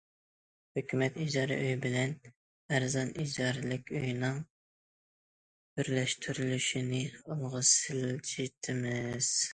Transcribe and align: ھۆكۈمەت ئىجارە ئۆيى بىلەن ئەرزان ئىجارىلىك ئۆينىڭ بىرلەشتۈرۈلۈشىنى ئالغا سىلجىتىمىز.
ھۆكۈمەت 0.77 1.17
ئىجارە 1.23 1.57
ئۆيى 1.65 1.75
بىلەن 1.83 2.15
ئەرزان 2.77 3.11
ئىجارىلىك 3.25 3.93
ئۆينىڭ 3.99 4.41
بىرلەشتۈرۈلۈشىنى 5.81 7.03
ئالغا 7.21 7.63
سىلجىتىمىز. 7.77 9.33